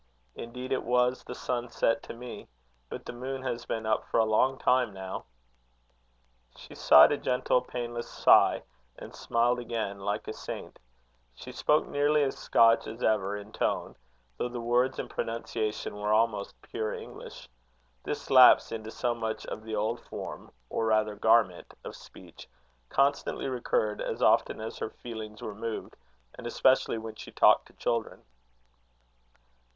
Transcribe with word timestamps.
Indeed, 0.33 0.71
it 0.71 0.83
was 0.83 1.23
the 1.23 1.35
sunset 1.35 2.01
to 2.01 2.15
me; 2.15 2.47
but 2.89 3.05
the 3.05 3.13
moon 3.13 3.43
has 3.43 3.67
been 3.67 3.85
up 3.85 4.03
for 4.03 4.19
a 4.19 4.25
long 4.25 4.57
time 4.57 4.91
now." 4.95 5.25
She 6.57 6.73
sighed 6.73 7.11
a 7.11 7.19
gentle, 7.19 7.61
painless 7.61 8.09
sigh, 8.09 8.63
and 8.97 9.13
smiled 9.13 9.59
again 9.59 9.99
like 9.99 10.27
a 10.27 10.33
saint. 10.33 10.79
She 11.35 11.51
spoke 11.51 11.85
nearly 11.87 12.23
as 12.23 12.35
Scotch 12.35 12.87
as 12.87 13.03
ever 13.03 13.37
in 13.37 13.51
tone, 13.51 13.95
though 14.37 14.49
the 14.49 14.59
words 14.59 14.97
and 14.97 15.07
pronunciation 15.07 15.95
were 15.95 16.11
almost 16.11 16.59
pure 16.63 16.95
English. 16.95 17.47
This 18.03 18.31
lapse 18.31 18.71
into 18.71 18.89
so 18.89 19.13
much 19.13 19.45
of 19.45 19.61
the 19.61 19.75
old 19.75 19.99
form, 19.99 20.51
or 20.67 20.87
rather 20.87 21.13
garment, 21.13 21.75
of 21.83 21.95
speech, 21.95 22.49
constantly 22.89 23.47
recurred, 23.47 24.01
as 24.01 24.19
often 24.23 24.59
as 24.61 24.79
her 24.79 24.89
feelings 24.89 25.43
were 25.43 25.53
moved, 25.53 25.95
and 26.33 26.47
especially 26.47 26.97
when 26.97 27.13
she 27.13 27.31
talked 27.31 27.67
to 27.67 27.73
children. 27.73 28.23